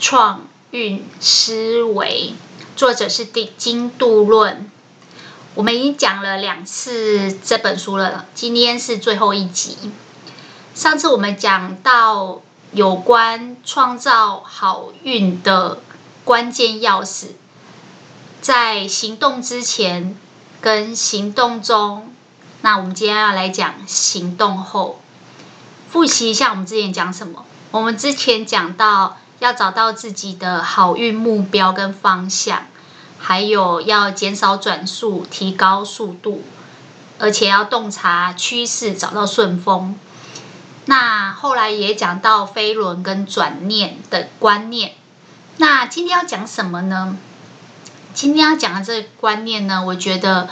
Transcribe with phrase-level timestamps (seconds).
[0.00, 2.34] 创运思维，
[2.76, 3.26] 作者是
[3.56, 4.70] 金度论。
[5.54, 9.76] 我们已经讲了两次这本书了，今天是最后一集。
[10.74, 15.80] 上次我们讲到有关创造好运的
[16.24, 17.26] 关键钥匙，
[18.40, 20.18] 在行动之前
[20.60, 22.12] 跟行动中。
[22.62, 25.00] 那我们今天要来讲行动后。
[25.88, 27.44] 复习一下我们之前讲什么？
[27.70, 29.18] 我们之前讲到。
[29.38, 32.66] 要找到自己的好运目标跟方向，
[33.18, 36.42] 还有要减少转速，提高速度，
[37.18, 39.98] 而且要洞察趋势，找到顺风。
[40.86, 44.92] 那后来也讲到飞轮跟转念的观念。
[45.56, 47.16] 那今天要讲什么呢？
[48.12, 50.48] 今天要讲的这个观念呢，我觉得，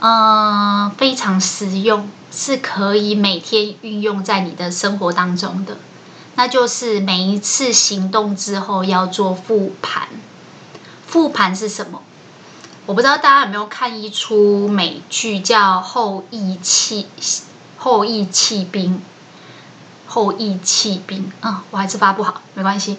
[0.00, 5.76] 嗯、非常实用，是可以每天运用在你的生活当中的。
[6.36, 10.08] 那就是每一次行动之后要做复盘。
[11.06, 12.02] 复盘是什么？
[12.86, 17.06] 我不知道大家有没有看一出美剧叫《后翼弃
[17.76, 18.94] 后翼弃兵》。
[20.06, 22.98] 后羿弃兵啊、嗯，我还是发不好，没关系。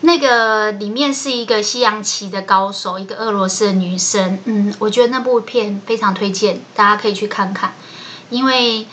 [0.00, 4.38] 那个里面是一个西洋棋的高手，一个俄罗斯的女生。
[4.44, 7.74] 嗯，我觉得那部片非常推荐，大家可以去看看，
[8.30, 8.86] 因为。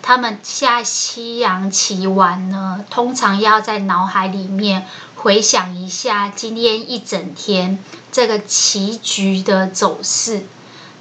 [0.00, 7.78] 他们下西洋棋玩呢，通常要在脑海里面回想一下今天一整天
[8.10, 10.44] 这个棋局的走势，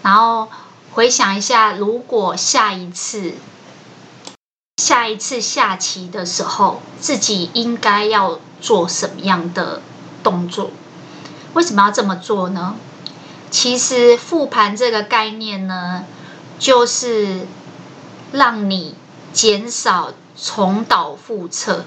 [0.01, 0.49] 然后
[0.91, 3.35] 回想一下，如果下一次
[4.75, 9.81] 下一次下棋的时候，自己应该要做什么样的
[10.21, 10.71] 动作？
[11.53, 12.75] 为什么要这么做呢？
[13.49, 16.03] 其实复盘这个概念呢，
[16.59, 17.47] 就是。
[18.31, 18.95] 让你
[19.33, 21.85] 减少重蹈覆辙。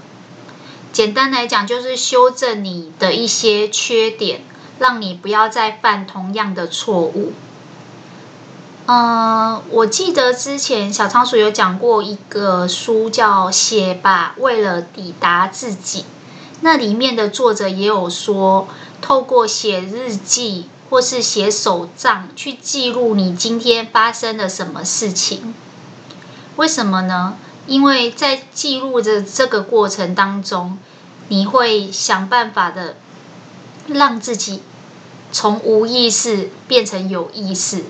[0.93, 4.43] 简单来讲，就是修正你的一些缺点，
[4.79, 7.33] 让你不要再犯同样的错误。
[8.87, 16.01] 嗯，我记得之前小仓鼠有讲过一个书，叫《写吧，为了抵达自己》。
[16.63, 18.67] 那里面的作者也有说，
[19.01, 25.55] 透过写日记或是写手账，去记录你今天发生了什么事情。
[26.61, 27.39] 为什么呢？
[27.67, 30.77] 因为在记录的这个过程当中，
[31.29, 32.97] 你会想办法的
[33.87, 34.61] 让自己
[35.33, 37.85] 从无意识变成有意识。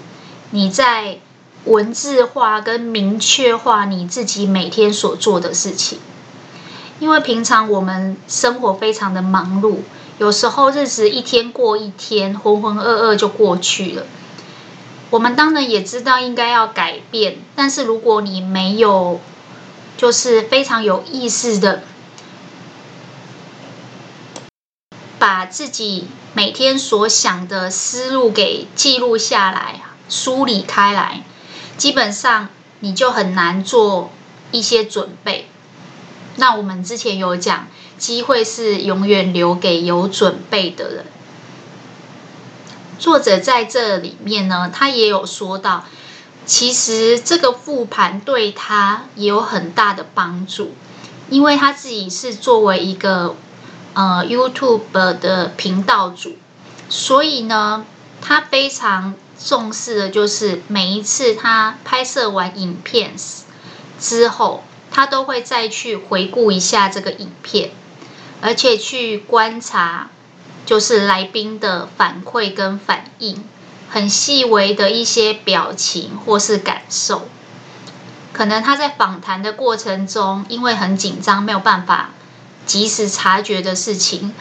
[0.52, 1.18] 你在
[1.64, 5.98] 文字化跟明确化你自己每天所做的事情。
[7.00, 9.78] 因为平常我们生活非常的忙碌，
[10.18, 14.06] 有时候日子一天过一天，浑浑噩噩就过去了。
[15.10, 19.20] 我们当然也知道应该要改变，但是如果你没有，
[19.96, 21.82] 就是非常有意识的
[25.18, 31.24] 把自己每天所想的思路给记录下来、梳理开来，
[31.76, 34.10] 基本上你就很难做
[34.52, 35.48] 一些准备。
[36.36, 37.66] 那我们之前有讲，
[37.98, 41.04] 机会是永远留给有准备的人。
[43.00, 45.86] 作者在这里面呢，他也有说到，
[46.44, 50.74] 其实这个复盘对他也有很大的帮助，
[51.30, 53.34] 因为他自己是作为一个
[53.94, 56.36] 呃 YouTube 的频道主，
[56.90, 57.86] 所以呢，
[58.20, 63.14] 他非常重视的就是每一次他拍摄完影片
[63.98, 67.70] 之后，他都会再去回顾一下这个影片，
[68.42, 70.10] 而且去观察。
[70.70, 73.44] 就是来宾的反馈跟反应，
[73.90, 77.26] 很细微的一些表情或是感受，
[78.32, 82.10] 可能他在访谈的过程中，因为很紧张，没有办法
[82.66, 84.32] 及时察觉的事情，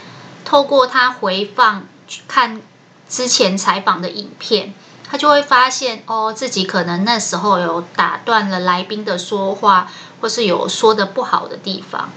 [0.44, 1.88] 透过他回放
[2.28, 2.62] 看
[3.08, 4.72] 之前采访的影片，
[5.10, 9.90] 他就会发现哦，自己可能那时候有打断了来宾的说话，
[10.20, 12.10] 或是有说的不好的地方。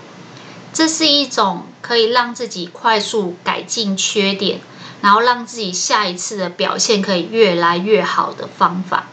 [0.73, 4.59] 这是一种可以让自己快速改进缺点，
[5.01, 9.07] 然后让自己下一次的表现可以越来越好的方法。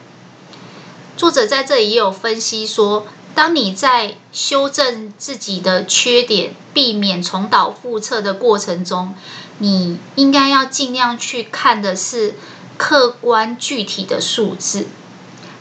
[1.16, 9.14] 作者在这里也有分析说，当你在修正自己的缺点，避免重蹈覆辙的过程中，
[9.58, 12.34] 你应该要尽量去看的是
[12.78, 14.86] 客观具体的数字，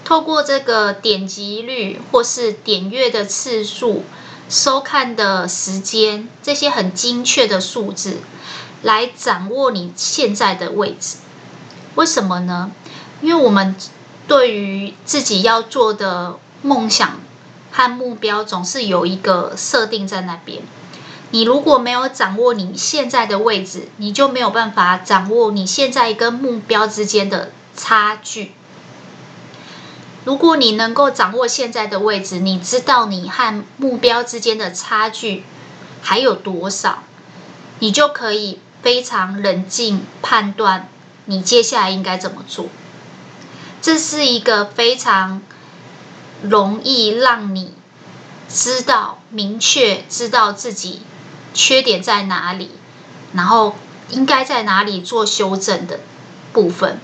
[0.05, 4.05] 透过这个点击率或是点阅的次数、
[4.49, 8.17] 收看的时间这些很精确的数字，
[8.81, 11.17] 来掌握你现在的位置。
[11.95, 12.71] 为什么呢？
[13.21, 13.75] 因为我们
[14.27, 17.19] 对于自己要做的梦想。
[17.71, 20.63] 和目标总是有一个设定在那边。
[21.29, 28.53] 你如果没有掌握你现在的位置，你就没有办法掌握你现在跟目标之间的差距。
[30.29, 35.43] 如果你能够掌握现在的位置，你知道你和目标之间的差距
[36.03, 37.01] 还有多少，
[37.79, 40.87] 你就可以非常冷静判断
[41.25, 42.67] 你接下来应该怎么做。
[43.81, 45.41] 这是一个非常。
[46.41, 47.73] 容易让你
[48.47, 51.01] 知道、明确知道自己
[51.53, 52.71] 缺点在哪里，
[53.33, 53.75] 然后
[54.07, 55.99] 应该在哪里做修正的
[56.53, 57.01] 部分。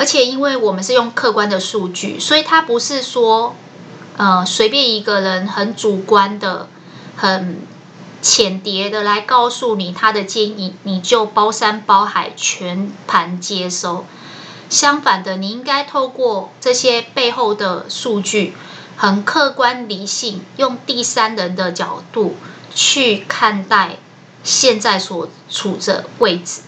[0.00, 3.54] 而且，因为我们是用客观的数据，所以它不是说，
[4.16, 6.68] 呃，随便一个人很主观的、
[7.16, 7.60] 很
[8.22, 14.06] 浅碟的来告诉你他的建议，你就包山包海全盘接收。
[14.70, 18.54] 相反的，你应该透过这些背后的数据，
[18.96, 22.36] 很客观理性，用第三人的角度
[22.74, 23.98] 去看待
[24.42, 26.62] 现在所处的位置，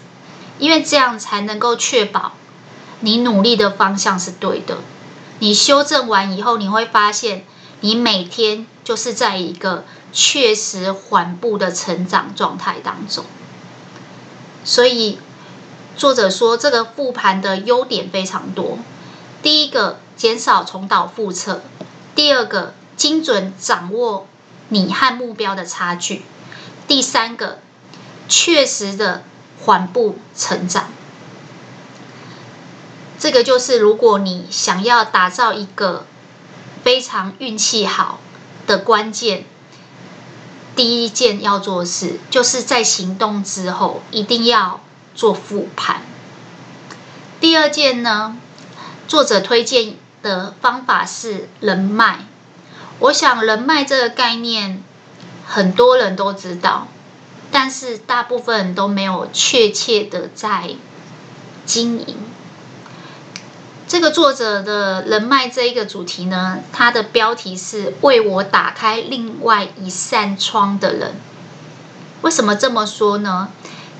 [0.59, 2.33] 因为这样才能够确保
[3.03, 4.77] 你努力的方向是对的。
[5.39, 7.45] 你修正完以后，你会发现
[7.81, 9.83] 你每天就是在一个
[10.13, 13.25] 确实缓步的成长状态当中，
[14.63, 15.19] 所以。
[15.95, 18.79] 作者说，这个复盘的优点非常多。
[19.43, 21.59] 第一个，减少重蹈覆辙；
[22.15, 24.25] 第二个，精准掌握
[24.69, 26.23] 你和目标的差距；
[26.87, 27.59] 第三个，
[28.27, 29.21] 确实的
[29.63, 30.87] 缓步成长。
[33.23, 36.05] 这个就是，如果你想要打造一个
[36.83, 38.19] 非常运气好
[38.67, 39.45] 的关键，
[40.75, 44.81] 第一件要做的事，就是在行动之后一定要。
[45.15, 46.01] 做复盘。
[47.39, 48.35] 第二件呢，
[49.07, 52.25] 作者推荐的方法是人脉。
[52.97, 54.83] 我想人脉这个概念
[55.45, 56.87] 很多人都知道，
[57.51, 60.75] 但是大部分人都没有确切的在
[61.65, 62.17] 经营。
[63.93, 71.13] 这个作者的人脉这一个主题呢，它的标题是为我打开另外一扇窗的人。
[72.23, 73.49] 为什么这么说呢？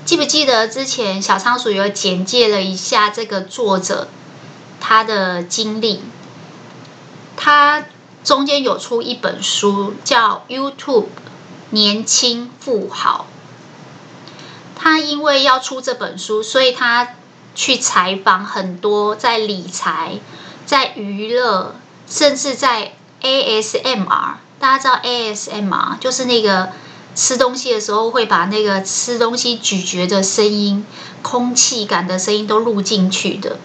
[0.04, 4.08] 记不记得之前小仓鼠有简介了一下这个作者
[4.80, 6.02] 他的经历？
[7.36, 7.84] 他
[8.24, 11.06] 中间有出一本书叫《YouTube
[11.70, 13.26] 年轻富豪》。
[14.74, 17.10] 他因为要出这本书，所以他
[17.54, 20.18] 去采访很多在理财、
[20.66, 21.74] 在娱乐，
[22.08, 22.92] 甚至在
[23.22, 24.34] ASMR。
[24.58, 26.72] 大家知道 ASMR 就是那个。
[27.16, 30.84] 吃东西的时候会把那个吃东西咀嚼的声音、
[31.22, 33.56] 空气感的声音都录进去的。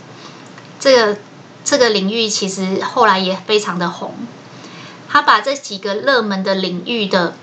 [0.79, 1.17] 这个
[1.65, 4.13] 这个领域其实后来也非常的红。
[5.09, 7.33] 他把这几个热门的领域的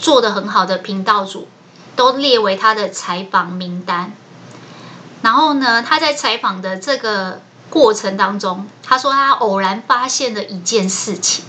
[0.00, 1.46] 做得很好的频道主
[1.94, 4.12] 都列为他的采访名单。
[5.22, 11.44] 然后呢，他在采访的这个过程当中，他说他偶然发现了一件事情。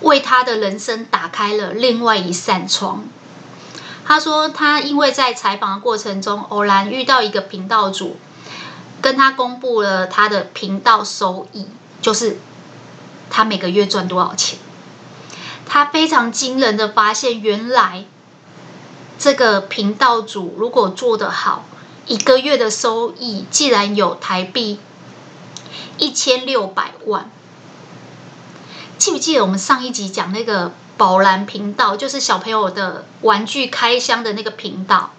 [0.00, 3.04] 为他的人生打开了另外一扇窗。
[4.04, 8.16] 他说，他因为在采访的过程中偶然遇到一个频道主，
[9.00, 11.68] 跟他公布了他的频道收益，
[12.00, 12.40] 就是
[13.30, 14.58] 他每个月赚多少钱。
[15.66, 18.04] 他非常惊人的发现，原来
[19.20, 21.64] 这个频道主如果做得好，
[22.06, 24.80] 一个月的收益竟然有台币
[25.98, 27.30] 一千六百万。
[28.98, 35.10] 记不记得我们上一集讲那个宝蓝频道，就是小朋友的玩具开箱的那个频道？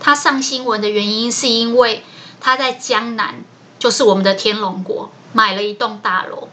[0.00, 2.04] 他上新闻的原因是因为
[2.40, 3.44] 他在江南，
[3.78, 6.48] 就是我们的天龙国，买了一栋大楼，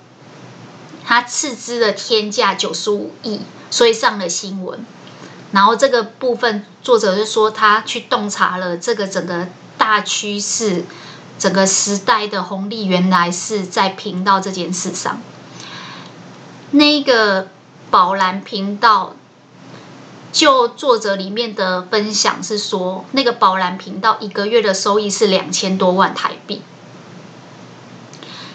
[1.03, 3.39] 他斥资了天价九十五亿，
[3.72, 4.86] 所以上了新闻。
[5.51, 10.86] 然后这个部分作者就说他去洞察了这个整个大趋势，
[11.38, 15.22] 整个时代的红利原来是在频道这件事上。
[16.72, 17.48] 那个
[17.89, 19.15] 宝蓝频道，
[20.32, 26.62] 就作者里面的分享是说，那个宝蓝频道一个月的收益是两千多万台币。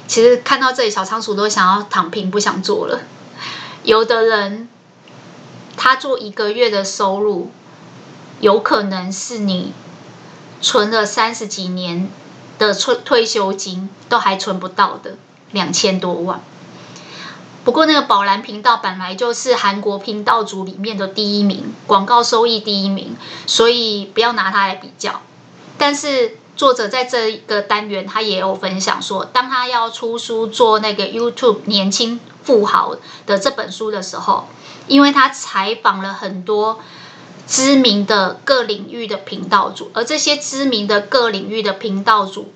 [0.07, 3.01] 其实看到这里，小仓鼠都想要躺平，不想做了。
[3.83, 4.69] 有的人，
[5.77, 7.51] 他做一个月的收入，
[8.41, 9.73] 有可能是你
[10.61, 12.11] 存了三十几年
[12.59, 15.17] 的退退休金都还存不到的
[15.53, 16.41] 两千多万。
[17.65, 23.17] 不过那个宝蓝频道本来就是韩国频道组里面的第一名，广告收益第一名，
[23.47, 25.23] 所以不要拿它来比较。
[25.79, 34.47] 但是作者在这一个单元他也有分享说，当他要出书做那个 YouTube 年轻富豪的这本书的时候，
[34.87, 36.81] 因为他采访了很多
[37.47, 42.53] 知名的各领域的频道主，而这些知名的各领域的频道主。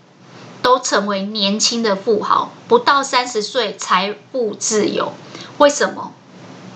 [0.60, 5.12] 都成为年轻的富豪，不到三十岁财富自由。
[5.58, 6.12] 为什么？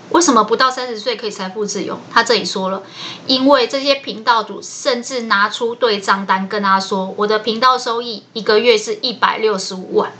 [0.09, 1.99] 为什么不到三十岁可以财富自由？
[2.09, 2.81] 他这里说了，
[3.27, 10.13] 因为这些频道主甚至拿出对账单跟他说：“我的频道收益一个月是一百六十五万。”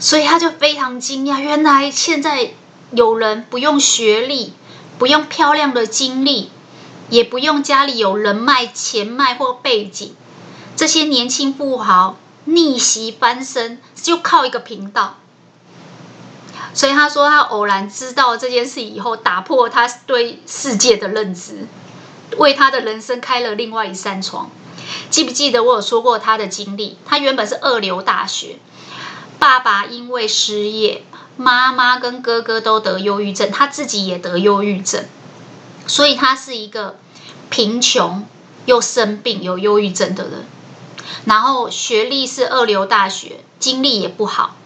[0.00, 2.54] 所以他就非常惊讶，原来现在
[2.90, 4.54] 有人不用学历，
[4.98, 6.50] 不用漂亮的经历，
[7.10, 10.16] 也不用家里有人脉、钱脉或背景。
[10.74, 12.16] 这些年轻富豪
[12.46, 15.18] 逆袭翻身，就靠一个频道。
[16.72, 21.66] 所以他说，他偶然知道这件事以后，打破他对世界的认知，
[22.38, 24.50] 为他的人生开了另外一扇窗。
[25.10, 26.96] 记不记得我有说过他的经历？
[27.04, 28.58] 他原本是二流大学，
[29.40, 31.02] 爸爸因为失业，
[31.38, 35.06] 妈妈跟哥哥都得忧郁症，他自己也得忧郁症，
[35.86, 36.98] 所以他是一个
[37.48, 38.26] 贫穷
[38.66, 40.44] 又生病有忧郁症的人。
[41.24, 44.56] 然后学历是二流大学，经历也不好。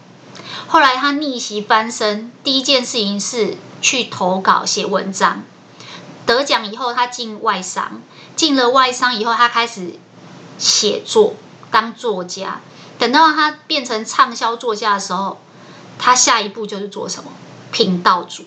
[0.67, 5.43] 后来他逆袭翻身，第一件事情是去投稿写文章，
[6.25, 8.01] 得奖以后他进外商，
[8.35, 9.93] 进了外商以后他开始
[10.57, 11.35] 写作
[11.71, 12.59] 当作家。
[13.05, 15.39] 等到他变成畅销作家的时候，
[15.99, 17.29] 他下一步就是做什么？
[17.71, 18.45] 频道主。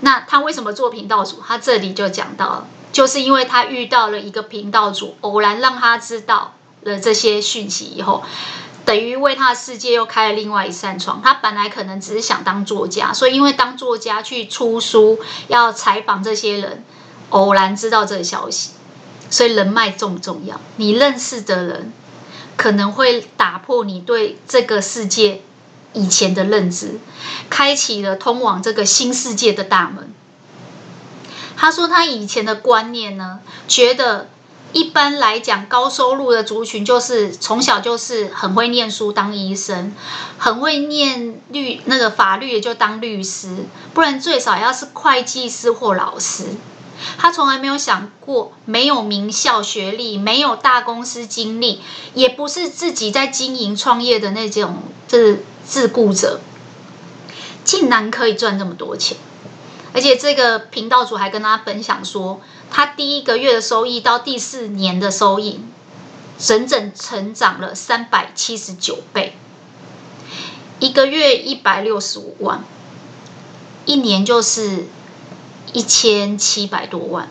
[0.00, 1.42] 那他为什么做频道主？
[1.46, 2.66] 他这里就讲到了。
[2.92, 6.52] 就是因为他遇到了一个频道主，偶然让他知道
[6.82, 8.22] 了这些讯息以后，
[8.84, 11.22] 等于为他的世界又开了另外一扇窗。
[11.24, 15.18] 他本来可能只是想当作家，所以因为当作家去出书，
[15.48, 16.84] 要采访这些人，
[17.30, 18.72] 偶然知道这个消息。
[19.30, 20.60] 所以人脉重不重要？
[20.76, 21.92] 你认识的人
[22.56, 25.42] 可能会打破你对这个世界
[25.92, 26.98] 以前的认知，
[27.48, 30.12] 开启了通往这个新世界的大门。
[31.56, 34.28] 他说他以前的观念呢，觉得
[34.72, 39.94] 一般来讲高收入的族群就是从小就是很会念书当医生，
[40.36, 46.44] 很会念律那个法律就当律师，不然最少要是会计师或老师。
[47.18, 51.80] 他从来没有想过没有名校学历，没有大公司经历，
[52.14, 56.40] 也不是自己在经营创业的那种自自雇者，
[57.64, 59.16] 竟然可以赚这么多钱。
[59.92, 65.60] 而且这个频道主还跟他分享说，他第一个月的收益到第四年的收益，
[66.38, 69.34] 整整成长了三百七十九倍，
[70.80, 72.62] 一个月一百六十五万，
[73.86, 74.86] 一年就是
[75.76, 77.28] 一千七百多万。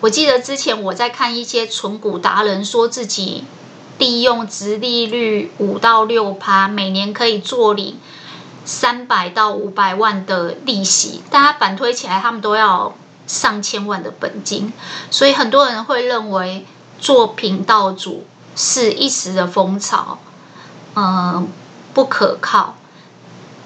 [0.00, 3.44] 我记得之前我在看一些存股达人说自己
[3.98, 7.98] 利用殖利率五到六趴，每年可以做领。
[8.64, 12.94] 三百到五百万的利息，大家反推起来，他们都要
[13.26, 14.72] 上千万的本金，
[15.10, 16.64] 所以很多人会认为
[17.00, 18.24] 做频道主
[18.54, 20.18] 是一时的风潮，
[20.94, 21.48] 嗯，
[21.92, 22.76] 不可靠。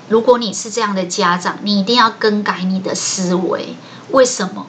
[0.09, 3.75] 如果你是这样的家长，你一定要更改你的思维。
[4.11, 4.67] 为什么？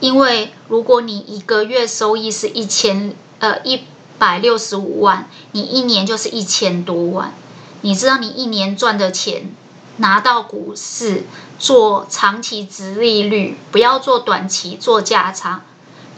[0.00, 3.84] 因为如果你一个月收益是一千，呃，一
[4.18, 7.32] 百六十五万，你一年就是一千多万。
[7.80, 9.50] 你知道你一年赚的钱，
[9.96, 11.24] 拿到股市
[11.58, 15.62] 做长期殖利率，不要做短期做价差，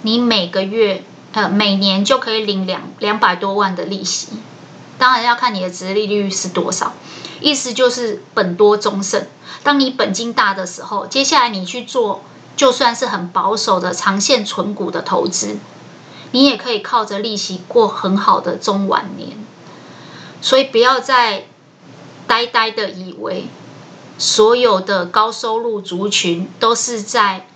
[0.02, 4.29] 你每个月呃每年就可以领两两百多万的利息。
[5.00, 6.92] 当然要看你的殖利率是多少，
[7.40, 9.26] 意思就是本多终胜。
[9.64, 12.23] 当你本金大的时候，接下来你去做
[12.57, 15.57] 就算是很保守的长线存股的投资，
[16.33, 19.30] 你也可以靠着利息过很好的中晚年。
[20.42, 21.47] 所以不要再
[22.26, 23.49] 呆呆的以为
[24.19, 27.47] 所有的高收入族群都是在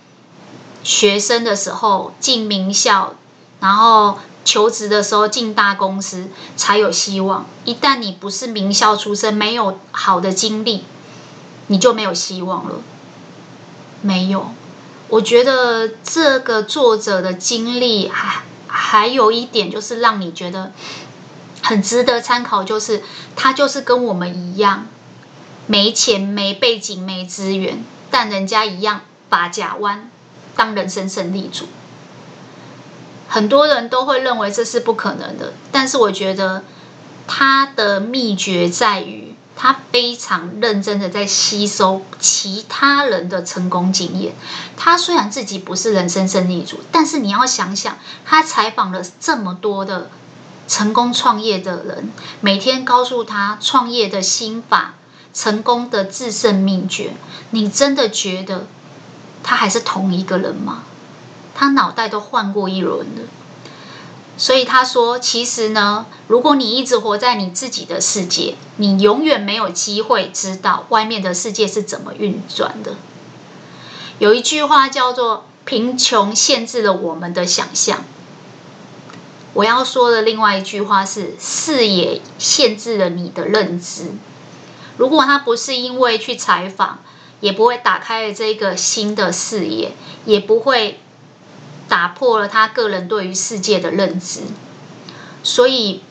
[0.83, 3.15] 学生的时候进名校，
[3.59, 7.45] 然后求职的时候进大公司才有希望。
[7.65, 10.85] 一旦你不是名校出身，没有好的经历，
[11.67, 12.75] 你就没有希望了。
[14.01, 14.51] 没有，
[15.09, 20.71] 我觉得这个作者的经历还还有一点就是让你觉得。
[21.67, 23.01] 很值得参考，就是
[23.35, 24.85] 他就是跟我们一样，
[25.65, 30.11] 没钱、没背景、没资源，但人家一样把夹弯
[30.55, 31.65] 当人生胜利组。
[33.27, 36.63] 很多人都会认为这是不可能的，但是我觉得
[37.27, 39.33] 他的秘诀在于。
[39.57, 44.35] 他非常认真的在吸收其他人的成功经验。
[44.75, 50.09] 他虽然自己不是人生胜利组，但是你要想想，他采访了这么多的
[50.67, 54.95] 成功创业的人，每天告诉他创业的心法、
[55.33, 57.13] 成功的制胜秘诀。
[57.51, 58.67] 你真的觉得
[59.41, 60.83] 他还是同一个人吗？
[61.55, 63.23] 他脑袋都换过一轮了。
[64.37, 72.97] 所以他说：“其实呢，如果你一直活在你自己的世界，你永远没有机会知道外面的世界是怎么运转的。”
[74.19, 78.03] 有一句话叫做“贫穷限制了我们的想象”。
[79.55, 84.11] 我要说的另外一句话是“视野限制了你的认知”。
[84.97, 86.99] 如果他不是因为去采访，
[87.39, 89.93] 也不会打开了这个新的视野，
[90.25, 90.99] 也不会。
[91.87, 94.41] 打破了他个人对于世界的认知，
[95.43, 96.01] 所以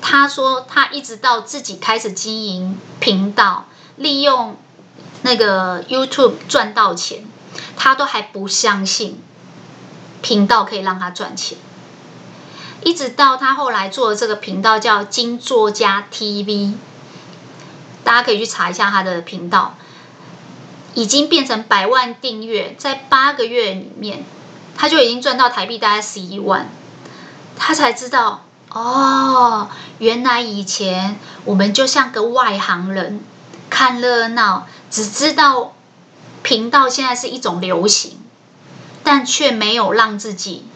[0.00, 4.56] 他说他一直到自己开始经营频道，利用
[5.22, 7.24] 那个 YouTube 赚到钱，
[7.76, 9.20] 他都还不相信
[10.20, 11.58] 频道可以让他赚钱。
[12.82, 16.74] 一直到他后来做的这个频道叫金作家 TV，
[18.04, 19.76] 大家可以去查一下他的频道。
[20.96, 24.24] 已经变成百万订阅，在八个月里面，
[24.76, 26.68] 他就已经赚到台币大概十一万。
[27.56, 33.20] 他才知道，哦，原来以前我们就像个外行人，
[33.70, 35.72] 看热闹，只知道
[36.42, 38.18] 频道现在是一种流行，
[39.04, 40.66] 但却没有让自己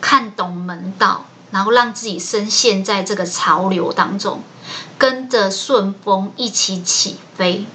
[0.00, 4.42] 看懂门道，然后让自己深陷在这个潮流当中，
[4.98, 7.66] 跟着顺风一起起飞。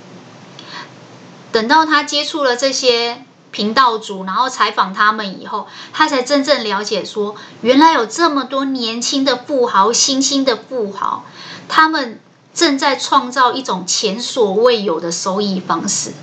[1.53, 3.23] 等到他接触了这些
[3.57, 11.25] 频道主，然后采访他们以后，他才真正了解说，原来有这么多年轻的富豪、新兴的富豪，
[11.67, 12.19] 他们
[12.53, 16.13] 正在创造一种前所未有的收益方式。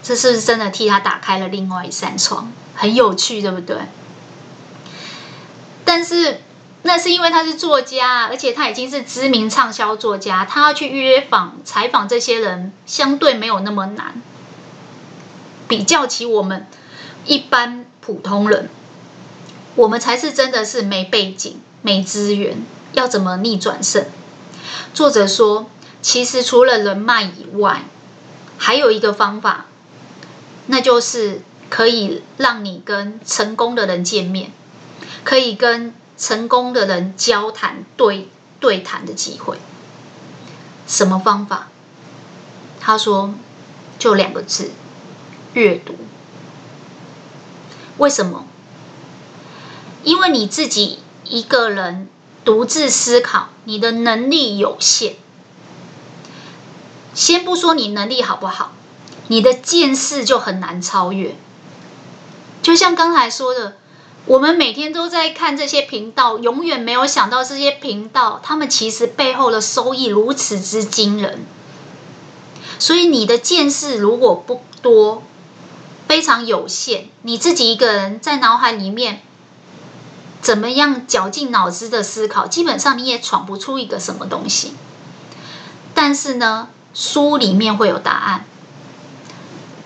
[0.00, 2.52] 这是不是真的替他打开了另外一扇窗？
[2.76, 3.76] 很有趣，对不对？
[5.84, 6.40] 但是
[6.82, 14.22] 那是因为他是作家，而且他已经是知名畅销作家，他要去约访、采访这些人，相对没有那么难。
[15.70, 16.66] 比较起我们
[17.26, 18.68] 一般普通人，
[19.76, 24.04] 我们才是真的是没背景、没资源，要怎么逆转胜？
[24.92, 25.66] 作者说，
[26.02, 27.84] 其实除了人脉以外，
[28.58, 29.66] 还有一个方法，
[30.66, 34.50] 那就是可以让你跟成功的人见面，
[35.22, 38.28] 可以跟成功的人交谈、对
[38.58, 39.58] 对谈的机会。
[40.88, 41.68] 什么方法？
[42.80, 43.32] 他说，
[44.00, 44.72] 就两个字。
[45.54, 45.96] 阅读，
[47.98, 48.46] 为什么？
[50.04, 52.08] 因为你自己一个人
[52.44, 55.16] 独自思考，你的能力有限。
[57.12, 58.72] 先不说你能力好不好，
[59.26, 61.34] 你的见识就很难超越。
[62.62, 63.76] 就像刚才说的，
[64.26, 71.44] 我们每天都在看这些频道，永远没有想到这些频道，他们其实背后的收益如此之惊人。
[72.78, 75.22] 所以你的见识如果不多，
[76.10, 79.22] 非常有限，你自己一个人在脑海里面
[80.42, 84.74] 怎么样绞尽脑汁的思考，基本上你也闯不出一个什么东西。
[85.94, 88.44] 但是呢，书里面会有答案。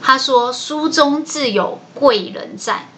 [0.00, 2.88] 他说：“书中自有贵人在。”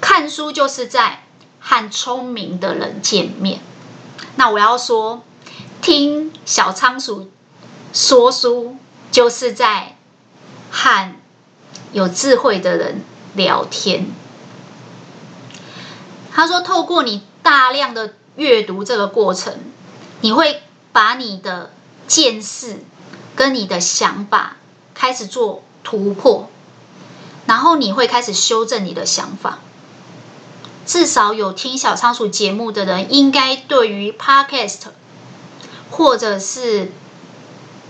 [0.00, 1.24] 看书就是在
[1.58, 3.58] 和聪明的人见面。
[4.36, 5.24] 那我要说，
[5.82, 7.28] 听小仓鼠
[7.92, 8.76] 说书
[9.10, 9.96] 就是在
[10.70, 11.16] 和。
[11.92, 13.02] 有智慧的人
[13.34, 14.06] 聊天。
[16.30, 19.54] 他说：“透过你大量的阅读这个过程，
[20.20, 20.62] 你会
[20.92, 21.72] 把你的
[22.06, 22.84] 见识
[23.34, 24.56] 跟你的想法
[24.94, 26.48] 开始做突破，
[27.46, 29.58] 然后你会开始修正你的想法。
[30.86, 34.82] 至少有听小仓鼠节目的人，应该对于 Podcast
[35.90, 36.92] 或者是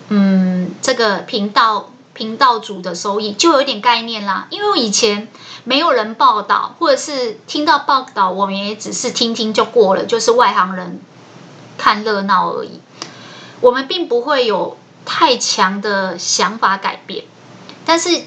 [0.09, 5.29] 嗯这个频道。”频道主的收益就有点概念啦，因为我以前
[5.63, 11.01] 没有人报道，或者是听到报道，我们也只是听听就过了，就是外行人
[11.79, 12.81] 看热闹而已。
[13.61, 17.25] 我们并不会有太强的想法改变，
[17.87, 18.25] 但是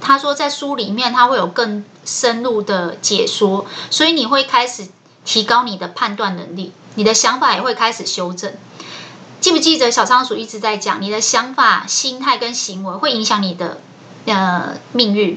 [0.00, 4.86] 他说在书里面他会有更深入的解说，所以你会开始
[5.24, 8.54] 提高你的判断能力，你的想法也会开始修正。
[9.42, 13.80] 记不记得小仓鼠一直在讲，你的想法、心态跟行为会影响你的
[14.24, 15.36] 呃命运。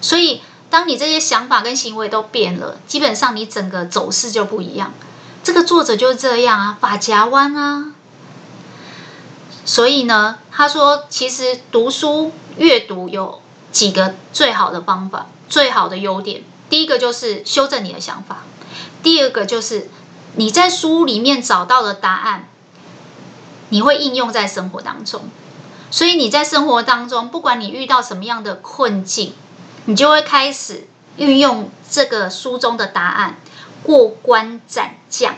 [0.00, 4.92] 所以，当你这些想法跟行为都变了，基本上你整个走势就不一样。
[5.44, 7.92] 这个作者就是这样啊，发夹弯啊。
[9.64, 13.40] 所以呢，他说，其实读书阅读有
[13.70, 16.42] 几个最好的方法，最好的优点。
[16.68, 18.42] 第一个就是修正你的想法，
[19.04, 19.88] 第二个就是
[20.34, 22.48] 你在书里面找到的答案，
[23.74, 25.22] 你会应用在生活当中。
[25.90, 29.32] 所以你在生活当中，不管你遇到什么样的困境，
[29.86, 33.36] 你就会开始运用这个书中的答案，
[33.82, 35.34] 过关斩将，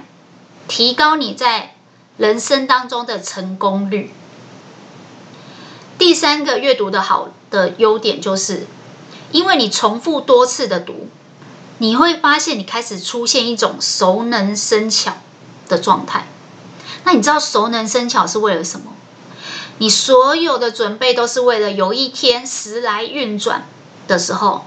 [0.68, 1.76] 提高你在
[2.18, 4.12] 人生当中的成功率。
[5.96, 8.66] 第三个阅读的好的优点就是，
[9.32, 11.08] 因为你重复多次的读，
[11.78, 15.14] 你会发现你开始出现一种熟能生巧
[15.68, 16.26] 的状态。
[17.06, 18.92] 那你知道熟能生巧是为了什么？
[19.78, 23.68] 你所有的准备都是为了有一天时来运转
[24.08, 24.64] 的时候，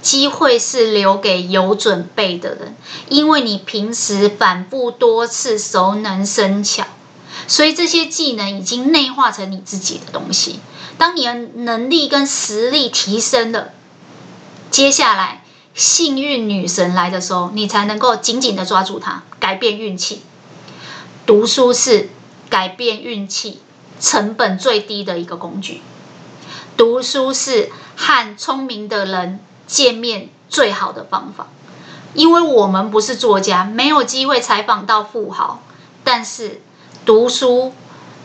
[0.00, 2.76] 机会是留给有准备的人，
[3.08, 6.84] 因为你平时反复多次熟能生巧，
[7.48, 10.60] 所以这些技能已经内化成你自己的东西。
[10.96, 13.70] 当你的能力跟实力提升了，
[14.70, 15.42] 接下来
[15.74, 20.22] 幸运女神来的时候，你才能够紧紧的抓住它，改变运气。
[21.30, 22.08] 读书是
[22.48, 23.60] 改变运气
[24.00, 25.80] 成本最低的一个工具。
[26.76, 31.46] 读书是和聪明的人见面最好的方法。
[32.14, 35.62] 因为我们不是作家，没有机会采访到富豪，
[36.02, 36.60] 但是
[37.06, 37.74] 读书。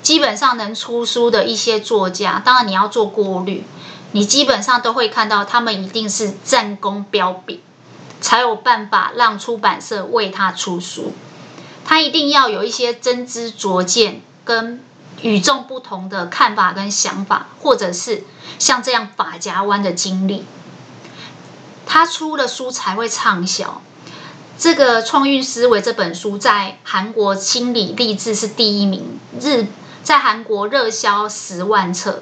[0.02, 3.66] 基本上能出书的一些作家，当然你要做过滤，
[4.14, 7.62] 你基本上都会看到他们一定是战功彪炳，
[8.20, 11.14] 才有办法让出版社为他出书。
[11.86, 14.84] 他一定要有一些真知灼见跟
[15.22, 18.24] 与众不同的看法跟想法，或者是
[18.60, 20.44] 像这样发夹弯的经历，
[21.86, 23.82] 他出了书才会畅销。
[24.58, 29.68] 这个《创运思维》这本书在韩国心理励志是第一名，日。
[30.04, 32.22] 在韩国热销十万册，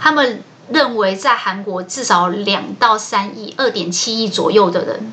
[0.00, 5.12] 他们认为在韩国至少两到三亿、二点七亿左右的人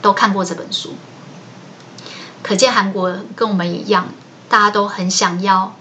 [0.00, 0.94] 都看过这本书，
[2.46, 4.10] 可见韩国跟我们一样，
[4.48, 5.74] 大家都很想要，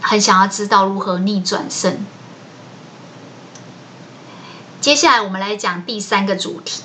[0.00, 2.04] 很想要知道如何逆转胜。
[4.80, 6.82] 接下来我们来讲第三个主题，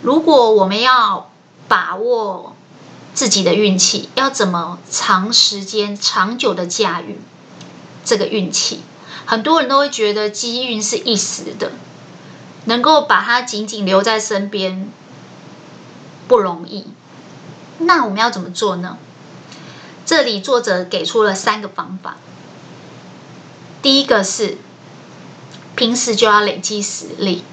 [0.00, 1.30] 如果我们要
[1.68, 2.56] 把握。
[3.14, 7.20] 自己的运气要怎么长时间、长久的驾驭
[8.04, 8.82] 这个运气？
[9.24, 11.70] 很多人都会觉得机运是一时的，
[12.64, 14.90] 能够把它紧紧留在身边
[16.28, 16.86] 不容易。
[17.78, 18.98] 那我们要怎么做呢？
[20.06, 22.16] 这里作者给出了三个方法。
[23.82, 24.58] 第一个是
[25.74, 27.44] 平时就要累积实力。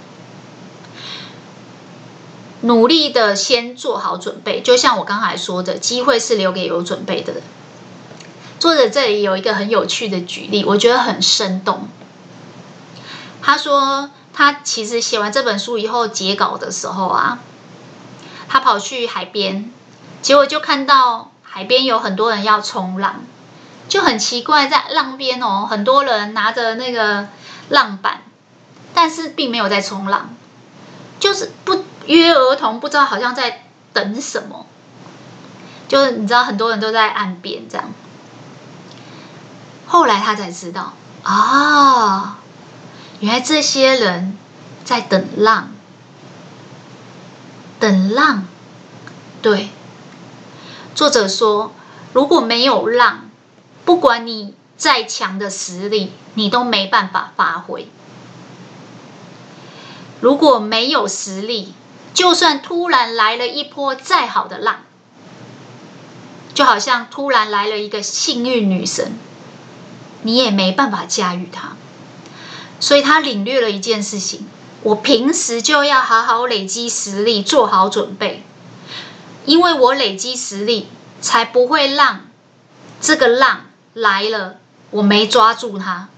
[2.62, 7.42] 努力的先做好准备，就像我刚才说的，机会是留给有准备的人。
[8.60, 11.88] 作者这里有一个很有趣的举例，我觉得很生动。
[13.42, 17.40] 他说，他其实写完这本书以后截稿的时候啊，
[18.52, 19.72] 他跑去海边，
[20.22, 23.22] 结果就看到海边有很多人要冲浪，
[23.88, 27.30] 就很奇怪，在浪边哦，很多人拿着那个
[27.70, 28.24] 浪板，
[28.94, 30.36] 但是并没有在冲浪，
[31.20, 31.86] 就是不。
[32.08, 34.66] 约而同，不知道好像在等什么，
[35.88, 37.94] 就是你知道很多人都在岸边这样。
[39.86, 42.40] 后来他才知道啊，
[43.20, 44.36] 原来这些人
[44.84, 45.70] 在等浪，
[47.82, 48.46] 等浪。
[49.42, 49.70] 对，
[50.94, 51.74] 作者说，
[52.14, 53.30] 如果没有浪，
[53.84, 57.90] 不管你再强的实力，你都没办法发挥。
[60.20, 61.74] 如果没有实力，
[62.14, 64.82] 就算突然来了一波再好的浪，
[66.54, 69.18] 就好像突然来了一个幸运女神，
[70.22, 71.76] 你也没办法驾驭它。
[72.80, 74.48] 所以他领略了一件事情：
[74.84, 78.44] 我平时就要好好累积实力，做好准备，
[79.46, 80.88] 因为我累积实力，
[81.22, 82.22] 才不会让
[83.00, 84.58] 这个浪来了
[84.90, 86.10] 我没抓住它，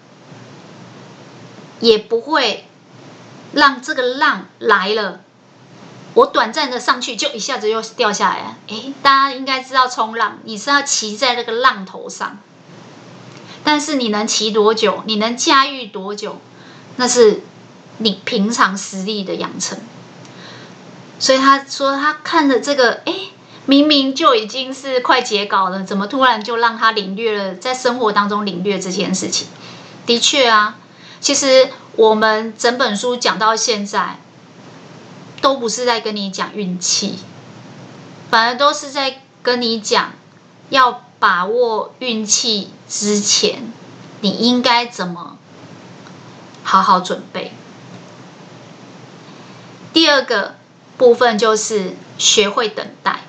[1.81, 2.67] 也不会
[3.51, 5.19] 让这个浪来了。
[6.13, 8.57] 我短暂的上去，就一下子又掉下来了。
[8.67, 12.37] 诶，大家应该知道冲浪，你是要骑在那个浪头上，
[13.63, 16.39] 但是你能骑多久，你能驾驭多久，
[16.97, 17.41] 那是
[18.03, 19.79] 你平常实力的养成。
[21.19, 23.13] 所以他说他看了这个，哎，
[23.65, 29.47] 明明就已经是快截稿了，怎么突然就让他领略了在生活当中领略这件事情？
[30.05, 30.77] 的确啊，
[31.21, 34.19] 其实我们整本书讲到现在，
[35.41, 37.19] 都不是在跟你讲运气，
[38.29, 40.11] 反而都是在跟你讲
[40.69, 43.71] 要把握运气之前，
[44.19, 45.37] 你应该怎么
[46.63, 47.53] 好好准备。
[49.93, 50.55] 第二个
[50.97, 53.21] 部分就是学会等待。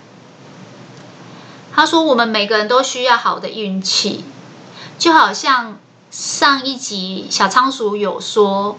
[1.75, 4.25] 他说：“我们每个人都需要好的运气，
[4.99, 5.79] 就好像
[6.11, 8.79] 上一集小仓鼠有说，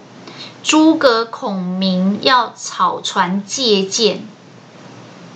[0.63, 4.26] 诸葛孔明要草船借箭，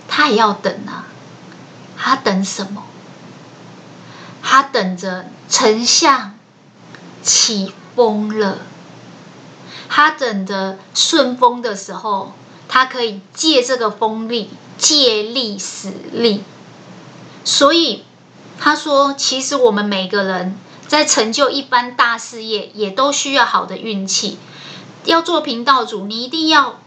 [0.08, 1.06] 他也要等啊。
[1.96, 2.82] 他等什么？
[4.42, 6.34] 他等着丞相
[7.22, 8.58] 起风了，
[9.90, 12.32] 他等着顺风的时候。”
[12.72, 16.44] 他可以借这个风力，借力使力。
[17.44, 18.04] 所以
[18.60, 20.56] 他说，其实我们每个人
[20.86, 24.38] 在成就一番大事业，也都需要好的运气。
[25.04, 26.78] 要做频道主，你一定要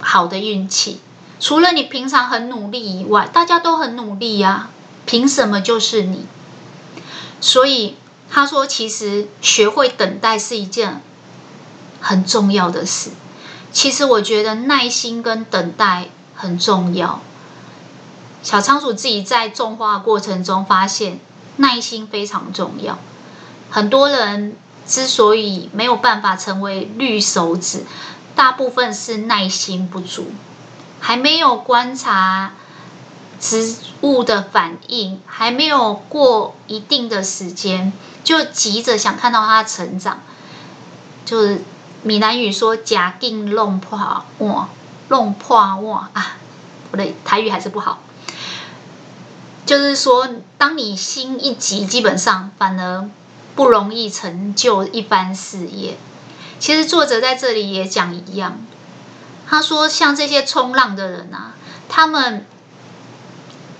[0.00, 1.00] 好的运气。
[1.38, 4.70] 除了你平常很努力以外，大家都很努力呀，
[5.04, 6.26] 凭什么就是你？
[7.40, 7.96] 所以
[8.30, 11.02] 他说，其实学会等待是一件
[12.00, 13.10] 很重要的事。
[13.70, 17.20] 其实我觉得耐心跟等待很重要。
[18.42, 21.20] 小仓鼠自己在种花的过程中发现，
[21.56, 22.98] 耐心非常重要。
[23.70, 27.84] 很多人之所以没有办法成为绿手指，
[28.34, 30.32] 大部分是耐心不足，
[31.00, 32.54] 还没有观察
[33.38, 37.92] 植物的反应，还没有过一定的时间，
[38.24, 40.22] 就急着想看到它成长，
[41.26, 41.62] 就是。
[42.02, 43.98] 闽南语说“假定弄破
[44.38, 44.68] 碗，
[45.08, 46.36] 弄破碗啊”，
[46.90, 48.00] 不对，台语还是不好。
[49.66, 53.10] 就是说，当你心一急，基本上反而
[53.54, 55.98] 不容易成就一番事业。
[56.58, 58.58] 其实作者在这里也讲一样，
[59.46, 61.54] 他说，像这些冲浪的人啊，
[61.88, 62.46] 他们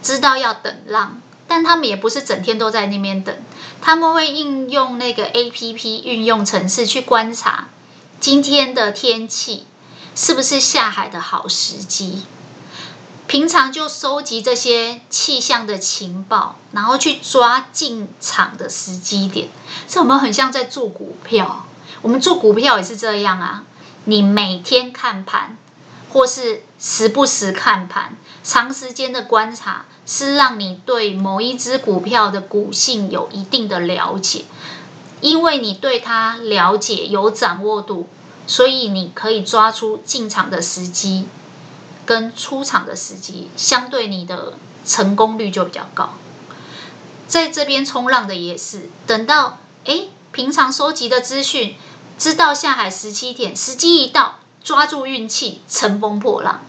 [0.03, 3.35] 知道要等浪，但他们也不是整天都在那边等，
[3.81, 7.69] 他们会应用那个 APP 运用程式去观察。
[8.21, 9.65] 今天的天气
[10.17, 12.25] 是不是下海的好时机？
[13.29, 19.49] 平常就收集这些气象的情报，然后去抓进场的时机点。
[19.87, 21.67] 这我们很像在做股票，
[22.03, 23.65] 我们做股票也是这样啊。
[24.05, 25.57] 你每天看盘，
[26.11, 34.45] 或是时不时看盘，长时间的观察，是让你对某一只股票的股性有一定的了解。
[35.21, 38.09] 因为你对它了解有掌握度，
[38.47, 41.27] 所以你可以抓出进场的时机
[42.07, 44.55] 跟出场的时机，相对你的
[44.87, 46.11] 成功率就比较高。
[47.27, 51.75] 在这边冲浪的也是，等到诶平常收集的资讯，
[52.17, 56.63] 知道下海十七点，时机一到，抓住运气，乘风破浪。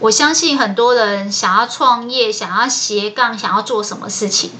[0.00, 4.50] 我相信很多人想要创业，想要斜杠，想要做什么事情，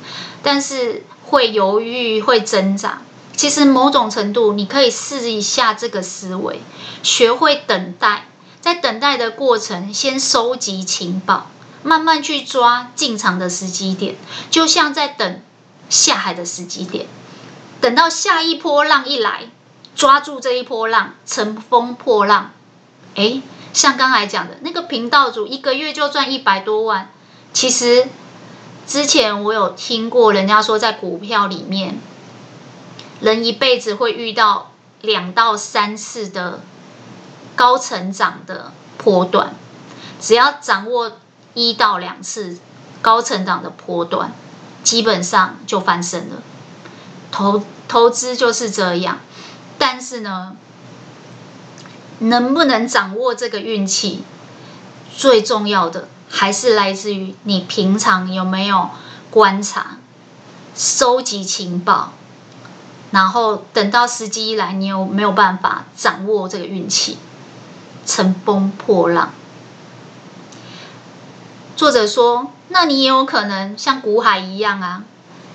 [0.43, 1.05] 但是。
[1.31, 3.03] 会犹豫，会挣扎。
[3.37, 6.61] 其实某种程度，你可以试一下这个思维，
[7.05, 8.27] 学会等待。
[8.61, 11.49] 在等待的过程，先收集情报，
[11.85, 14.17] 慢慢去抓进场的时机点，
[14.51, 15.41] 就像在等
[15.89, 17.07] 下海的时机点。
[17.81, 19.45] 等到下一波浪一来，
[19.95, 22.51] 抓住这一波浪，乘风破浪。
[23.15, 23.41] 诶，
[23.73, 27.11] 像刚才讲的那个频道主，一个月就赚一百多万。
[27.53, 28.09] 其实。
[28.91, 32.01] 之前我有听过人家说，在股票里面，
[33.21, 36.61] 人一辈子会遇到两到三次的
[37.55, 39.55] 高成长的波段，
[40.21, 41.13] 只要掌握
[41.55, 42.59] 一到两次
[43.01, 44.33] 高成长的波段，
[44.83, 46.43] 基本上就翻身了。
[47.31, 49.21] 投投资就是这样，
[49.79, 50.57] 但是呢，
[52.19, 54.25] 能不能掌握这个运气，
[55.17, 56.09] 最重要的。
[56.33, 58.91] 还是来自于你平常有没有
[59.31, 59.99] 观察、
[60.77, 62.13] 收集情报，
[63.11, 67.19] 然后等到时机一来，你有没有办法掌握这个运气，
[68.07, 69.33] 乘风破浪？
[71.77, 75.03] 作者说，那你也有可能像股海一样啊，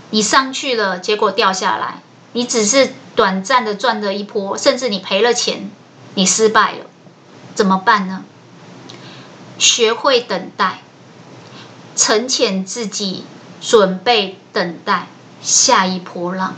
[0.09, 2.01] 你上去了，结果掉下来，
[2.33, 5.71] 你只是短暂的赚了一波，甚至你赔了钱，
[6.15, 6.85] 你失败了，
[7.53, 8.23] 怎么办呢？
[9.57, 10.81] 学会等待，
[11.95, 13.23] 沉潜自己，
[13.61, 15.07] 准备等待
[15.41, 16.55] 下一波浪，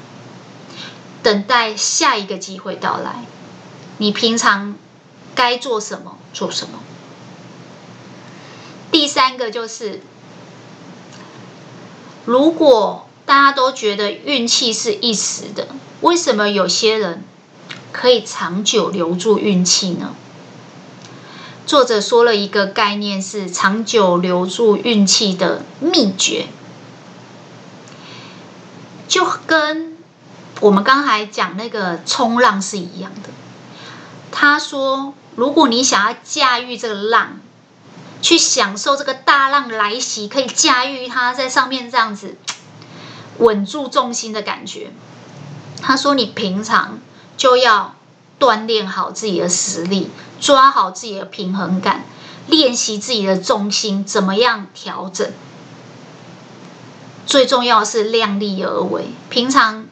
[1.21, 3.25] 等待下一个机会到来。
[3.97, 4.75] 你平常
[5.35, 6.79] 该做什么做什么，
[8.91, 10.01] 第三个就是，
[12.25, 15.67] 如果大家都觉得运气是一时的，
[16.01, 17.23] 为什么有些人
[17.91, 20.15] 可以长久留住运气呢？
[21.67, 26.47] 作者说了一个概念，是长久留住运气的秘诀，
[29.09, 29.97] 就跟
[30.61, 33.31] 我们刚才讲那个冲浪是一样的。
[34.31, 37.41] 他说，如果你想要驾驭这个浪，
[38.21, 42.37] 去享受这个大浪来袭，可以驾驭它在上面这样子
[43.39, 44.91] 稳住重心的感觉。
[45.81, 46.99] 他说，你平常
[47.35, 47.93] 就要
[48.39, 50.09] 锻炼好自己的实力。
[50.39, 52.05] 抓好自己的平衡感，
[52.47, 55.27] 练习自己的重心，怎么样调整？
[57.25, 59.85] 最重要是量力而为，平常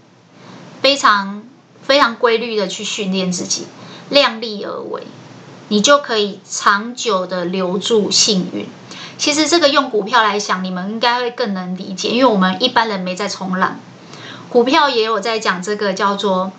[0.81, 1.43] 非常
[1.81, 3.67] 非常规律的去训练自己，
[4.09, 5.03] 量力而为，
[5.67, 8.67] 你就可以长久的留住幸运。
[9.17, 13.79] 其实这个用股票来想，你们应该会更能理解，因为我们一般人没在冲浪，
[14.49, 16.51] 股票也有在讲这个叫做。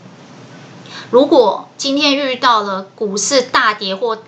[1.10, 4.18] 如果今天遇到了股市大跌或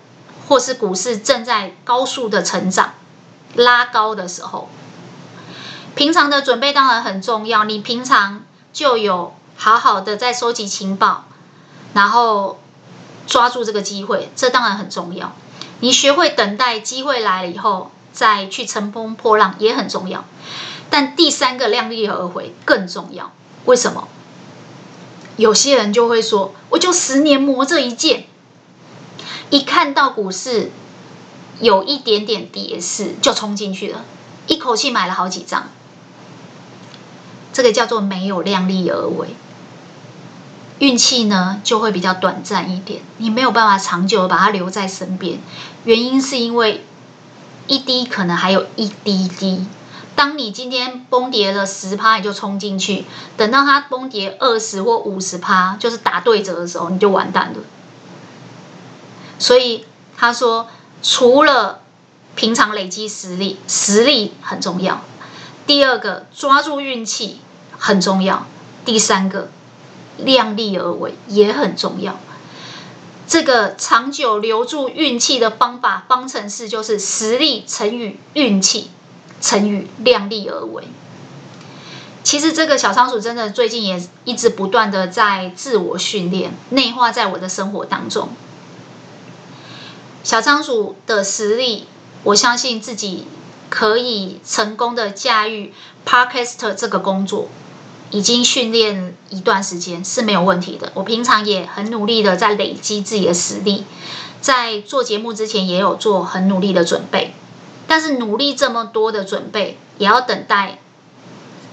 [0.48, 2.94] 或是股市正在高速的成长、
[3.54, 4.68] 拉高的时候，
[5.94, 7.64] 平常的准备当然很重要。
[7.64, 11.24] 你平常就有好好的在收集情报，
[11.92, 12.60] 然后
[13.26, 15.34] 抓住这个机会，这当然很重要。
[15.80, 20.24] 你学会等待机会来了以后再去乘风破浪也很重要。
[20.90, 23.32] 但第三个量力而为更重要，
[23.66, 24.08] 为什么？
[25.38, 28.24] 有些人就会说：“我就十年磨这一剑，
[29.50, 30.72] 一看到股市
[31.60, 34.04] 有一点点跌势，就冲进去了，
[34.48, 35.68] 一口气买了好几张。”
[37.54, 39.28] 这个叫做没有量力而为，
[40.80, 45.38] 运气呢就会比较短暂一点，你没有办法长久的把它留在身边。
[45.84, 46.84] 原因是因为
[47.68, 49.66] 一滴可能还有一滴滴。
[50.18, 53.04] 当你今天崩跌了十趴，你就冲进去；
[53.36, 57.60] 等到它崩跌二十或五十趴，就是打对折的时候，你就完蛋了。
[59.38, 60.66] 所以他说，
[61.04, 61.82] 除了
[62.34, 64.96] 平常累积实力，实力很重要；
[65.68, 67.38] 第二个，抓住运气
[67.78, 68.38] 很重要；
[68.84, 69.48] 第三个，
[70.16, 72.18] 量力而为也很重要。
[73.28, 78.90] 这个长久留住运气的方法方程式就是实力乘以运气。
[79.40, 80.84] 成语量力而为。
[82.24, 88.28] 其实这个小仓鼠真的最近也一直不断的在自我训练，内化在我的生活当中。
[90.22, 91.86] 小仓鼠的实力，
[92.24, 93.24] 我相信自己
[93.70, 95.72] 可以成功的驾驭
[96.04, 97.48] Podcast 这个工作，
[98.10, 100.92] 已经训练一段时间是没有问题的。
[100.94, 103.84] 我平常也很努力的在累积自己的实力，
[104.42, 107.32] 在做节目之前也有做很努力的准备。
[107.88, 110.78] 但是努力这么多的准备，也要等待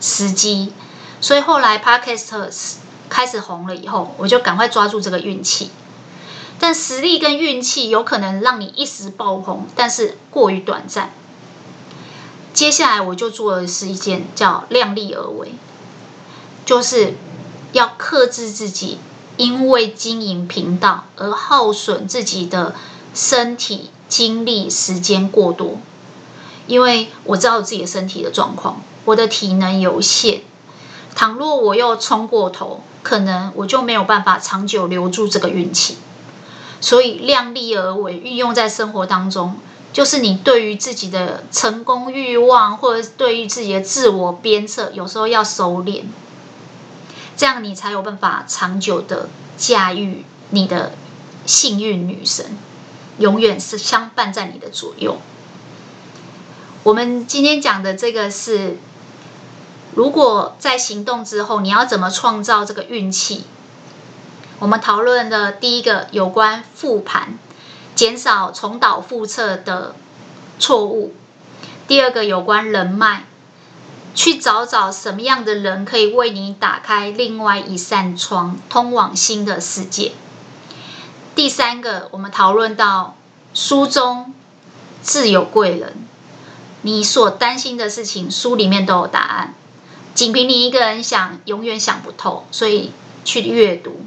[0.01, 0.73] 时机。
[1.21, 2.55] 所以后来 Podcast
[3.09, 5.69] 开始红了以后，我就赶快抓住这个运气。
[6.57, 11.11] 但实力跟运气有可能让你一时爆红，但是过于短暂。
[12.53, 15.51] 接下来我就做的是一件叫量力而为，
[16.65, 17.15] 就是
[17.73, 18.99] 要克制自己，
[19.35, 22.73] 因为经营频道而耗损自己的
[23.13, 25.77] 身体、精力、时间过多。
[26.67, 30.41] 因为我知道自己的身体的状况，我的体能有限，
[31.15, 35.97] 倘若我又冲过头，可能我就没有办法长久留住这个运气。
[36.81, 39.57] 所以量力而为，运用在生活当中，
[39.93, 46.03] 就是你对于自己的成功欲望，或者对于自己的自我鞭策，有时候要收敛，
[47.37, 50.93] 这样你才有办法长久的驾驭你的
[51.45, 52.57] 幸运女神，
[53.19, 55.17] 永远是相伴在你的左右。
[56.85, 58.77] 我们今天讲的这个是，
[59.95, 63.45] 如果在行动之后，你要怎么创造这个运气？
[64.59, 67.39] 我们讨论的第一个有关复盘，
[67.95, 69.95] 减少重蹈覆辙的
[70.59, 71.11] 错误；
[71.87, 73.23] 第二个有关人脉，
[74.13, 80.11] 去找找什么样的人可以为你打开另外一扇窗，通往新的世界；
[81.33, 83.15] 第三个，我们讨论到
[83.55, 84.35] 书中
[85.01, 86.04] 自有贵人。
[86.85, 89.55] 你所担心的事情，书里面都有答案。
[90.13, 92.91] 仅凭你一个人想，永远想不透，所以
[93.23, 94.05] 去阅读。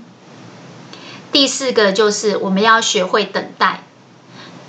[1.33, 3.83] 第四个就是我们要学会等待，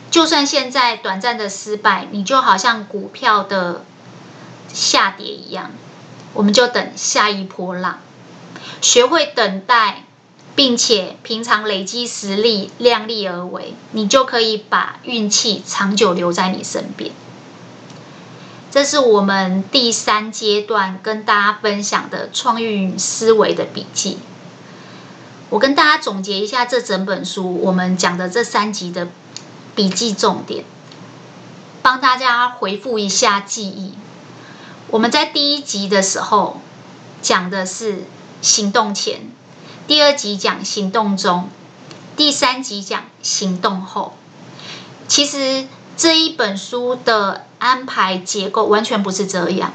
[0.10, 3.86] 就算现在短暂的失败，你就好像股票的
[4.74, 5.70] 下跌一样，
[6.34, 8.00] 我们就等下一波浪。
[8.82, 10.06] 学会等待，
[10.56, 17.12] 并且平常累积实力，量力而为，你就可以把运气长久留在你身边。
[18.72, 24.20] 这是我们第三阶段跟大家分享的创运思维的笔记。
[25.50, 29.08] 我跟大家总结一下这整本书我们讲的这三集的
[29.76, 30.64] 笔记重点，
[31.82, 33.96] 帮大家回复一下记忆。
[34.92, 36.62] 我们在第一集的时候
[37.24, 38.04] 讲的是
[38.44, 39.32] 行动前，
[39.88, 41.50] 第二集讲行动中，
[42.16, 44.14] 第三集讲行动后。
[45.08, 45.68] 其实
[45.98, 49.72] 这一本书的安排结构完全不是这样。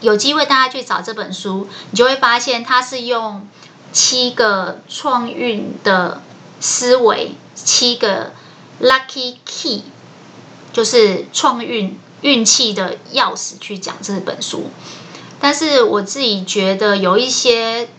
[0.00, 3.46] 有机会大家去找这本书，你就会发现它是用
[3.92, 6.22] 七个创运的
[6.60, 8.32] 思维，七个
[8.80, 9.82] lucky key，
[10.72, 11.98] 就是创运。
[12.22, 14.70] 运气的钥匙去讲这本书，
[15.38, 17.90] 但是我自己觉得有一些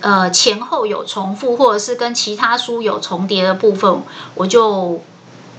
[0.00, 4.02] 呃前后有重复，或者是跟其他书有重叠的部分，
[4.34, 5.00] 我就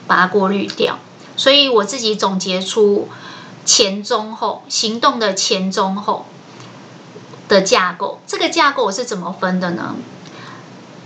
[0.07, 0.99] 把它过滤掉。
[1.37, 3.09] 所以我自己总结出
[3.65, 6.25] 前中后行动的前中后
[7.47, 8.21] 的架构。
[8.27, 9.95] 这个架构我是怎么分的呢？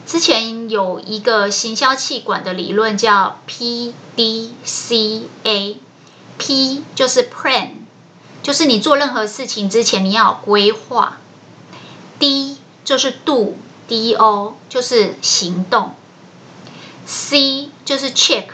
[0.06, 4.96] 之前有一个行销气管的理论叫 PDCA。
[6.42, 7.72] P 就是 Plan，
[8.42, 11.18] 就是你做任何事情之前你要有规划。
[12.18, 15.96] D 就是 Do，D-O 就是行动。
[17.06, 18.46] C 就是 Check，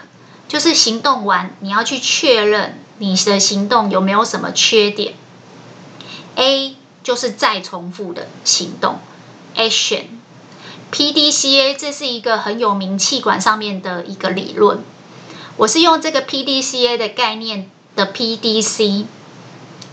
[0.48, 5.16] 就是行动完你要去确认你的行动有没有什么缺点。
[6.36, 9.00] A 就是再重复的行动
[9.56, 10.06] ，Action。
[10.92, 14.80] PDCA 这是一个很有名气管上面的一个理论，
[15.58, 17.70] 我是用这个 PDCA 的概念。
[17.96, 19.06] 的 PDC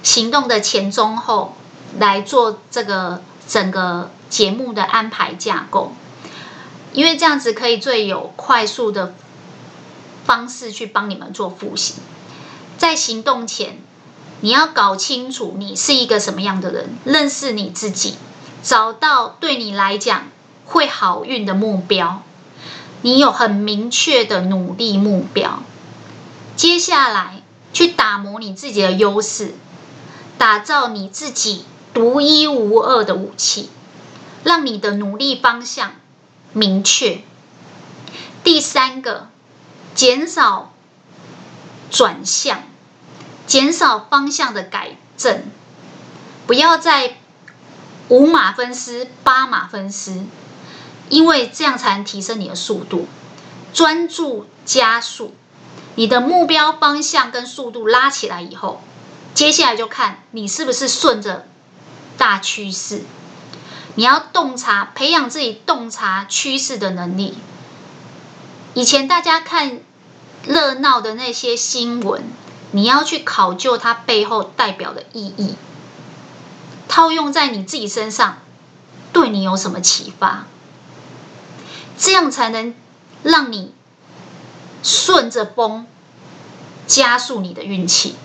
[0.02, 1.54] 行动的前中后
[2.00, 5.92] 来做这个整个节目的安排架构，
[6.92, 9.14] 因为这样子可以最有快速的
[10.24, 11.94] 方式去帮你们做复习。
[12.78, 13.78] 在行动前，
[14.40, 18.16] 你要搞清楚你是一个什么样的人，认识你自己，
[18.62, 20.28] 找到对你来讲
[20.64, 22.22] 会好运的目标，
[23.02, 25.62] 你有很明确的努力目标。
[26.56, 27.38] 接下来。
[27.74, 29.54] 去打磨你自己的优势，
[30.36, 31.64] 打造你自己
[31.94, 33.70] 独一无二的武器，
[34.44, 35.92] 让你的努力方向
[36.52, 37.22] 明确。
[38.44, 39.30] 第三个，
[39.94, 40.72] 减少
[41.90, 42.62] 转向，
[43.46, 45.44] 减少方向的改正，
[46.46, 47.16] 不要再
[48.08, 50.24] 五马分尸、八马分尸，
[51.08, 53.06] 因为这样才能提升你的速度，
[53.72, 55.34] 专注加速。
[55.94, 58.82] 你的目标方向跟速度拉起来以后，
[59.34, 61.46] 接下来就看你是不是顺着
[62.16, 63.02] 大趋势。
[63.94, 67.36] 你要洞察，培养自己洞察趋势的能力。
[68.74, 69.80] 以前大家看
[70.44, 72.22] 热闹的那些新闻，
[72.70, 75.54] 你要去考究它背后代表的意义，
[76.88, 78.38] 套用在你自己身上，
[79.12, 80.46] 对你有什么启发？
[81.98, 82.74] 这样才能
[83.22, 83.74] 让你。
[84.84, 85.86] 顺着风，
[86.88, 88.16] 加速你的运气。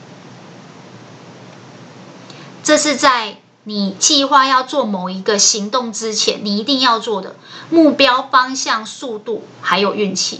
[2.63, 3.37] 这是在
[3.67, 7.35] 你计划要做某一个行动之前，你一定要做的
[7.69, 10.39] 目标方向、速度还有运气。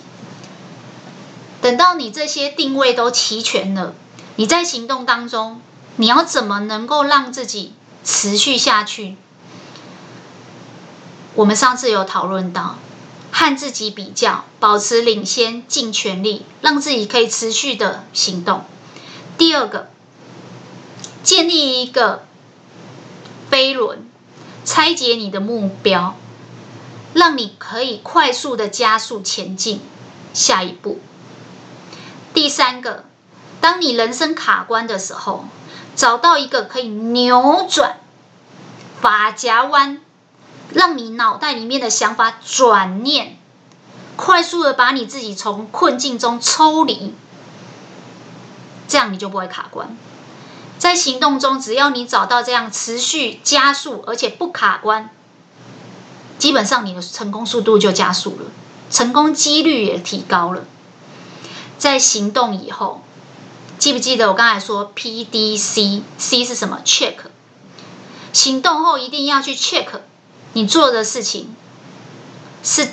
[1.60, 3.94] 等到你这些定位都齐全了，
[4.38, 5.60] 你在行动当中，
[5.98, 7.74] 你要怎么能够让自己
[8.06, 9.18] 持续下去？
[11.36, 12.78] 我们上次有讨论到。
[13.30, 18.64] 和自己比较，保持领先，尽全力，让自己可以持续的行动。
[19.38, 19.90] 第二个，
[21.22, 22.24] 建立一个
[23.58, 24.08] 飞轮，
[24.66, 26.16] 拆解你的目标，
[27.16, 29.82] 让你可以快速的加速前进
[30.32, 31.00] 下一步。
[32.36, 33.06] 第三个，
[33.60, 35.46] 当你人生卡关的时候，
[35.96, 37.98] 找到一个可以扭转
[39.02, 40.02] 发夹弯。
[40.72, 43.40] 让你脑袋里面的想法转念，
[44.16, 47.16] 快速的把你自己从困境中抽离，
[48.88, 49.98] 这样你就不会卡关。
[50.78, 55.10] 在行动中，只要你找到这样持续加速而且不卡关，
[56.38, 58.46] 基本上你的成功速度就加速了，
[58.92, 60.66] 成功几率也提高了。
[61.78, 63.02] 在行动以后，
[63.78, 67.16] 记不记得我刚才说 PDC，C 是什么？Check。
[68.34, 69.88] 行动后一定要去 check。
[70.54, 71.56] 你做的事情
[72.64, 72.90] 是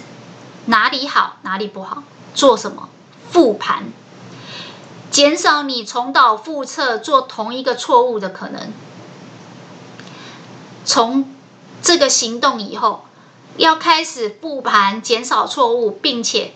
[0.66, 2.03] 哪里好，哪里不好？
[2.35, 2.89] 做什么？
[3.30, 3.85] 复盘，
[5.15, 8.73] 减少你重蹈覆辙做同一个错误的可能。
[10.85, 11.33] 从
[11.81, 13.05] 这个行动以后，
[13.57, 16.55] 要开始复盘，减少错误，并且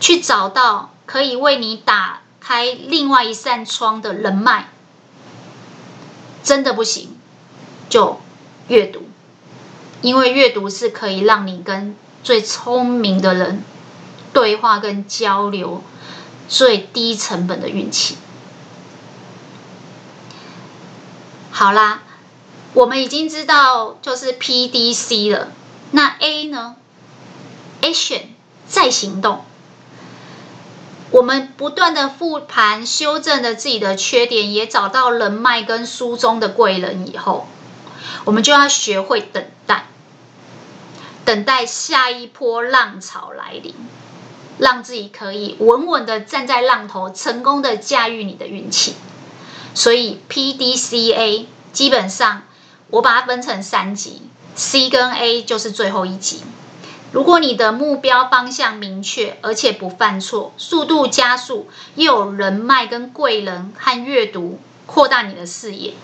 [0.00, 4.68] 去找到可以为你打开另外一扇窗的人脉，
[6.42, 7.14] 真的不行，
[7.90, 8.22] 就
[8.68, 9.02] 阅读，
[10.00, 11.94] 因为阅读是可以让你跟
[12.24, 13.62] 最聪明的人
[14.32, 15.82] 对话跟交流
[16.48, 18.16] 最低成本的运气。
[21.50, 22.02] 好啦，
[22.74, 25.52] 我们已经知道就是 P D C 了，
[25.92, 26.76] 那 A 呢
[27.80, 28.22] ？Action，
[28.68, 29.44] 再行动。
[31.12, 37.46] 我们不断的复盘、修正了自己的缺点，也找到人脉跟书中的贵人以后，
[38.24, 39.86] 我们就要学会等待，
[41.24, 43.74] 等待下一波浪潮来临，
[44.58, 48.94] 让自己可以稳稳的站在浪头，成功的驾驭你的运气。
[49.74, 52.42] 所以 P D C A 基本上
[52.88, 54.22] 我把它分成三级
[54.54, 56.42] ，C 跟 A 就是最后一级。
[57.12, 65.94] 如果你的目标方向明确，而且不犯错，速度加速，又有人脉跟贵人和阅读扩大你的视野，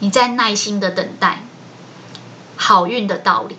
[0.00, 1.42] 你在耐心的等待
[2.56, 3.56] 好运的到临，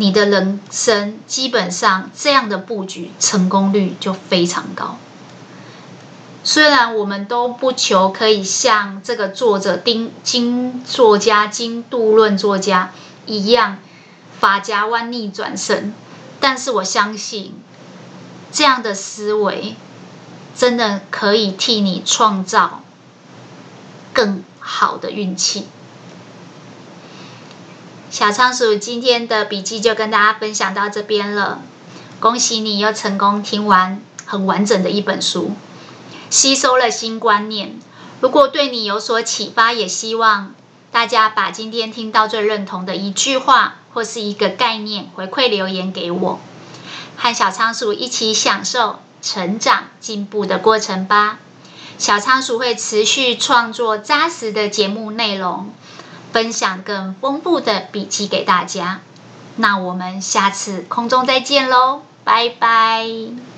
[0.00, 4.96] 你的人生基本上这样的布局成功率就非常高。
[6.42, 12.92] 虽然我们都不求可以像这个作者丁金作家金杜论作家
[13.26, 13.78] 一样。
[14.40, 15.92] 发夹弯逆转身，
[16.40, 17.52] 但是我相信
[18.50, 19.76] 这样的思维
[20.56, 22.80] 真的可以替你创造
[24.14, 25.66] 更好的运气。
[28.10, 31.62] 小仓鼠今天的笔记就跟大家分享到这边了，
[32.18, 35.52] 恭喜你又成功听完很完整的一本书，
[36.28, 37.78] 吸收了新观念。
[38.20, 40.54] 如果对你有所启发，也希望
[40.90, 43.76] 大家把今天听到最认同的一句话。
[43.92, 46.38] 或是一个概念回馈留言给我，
[47.16, 51.40] 和小仓鼠一起享受成长进步的过程吧。
[51.98, 55.74] 小仓鼠会持续创作扎实的节目内容，
[56.32, 59.00] 分享更丰富的笔记给大家。
[59.56, 63.49] 那我们下次空中再见喽，拜拜。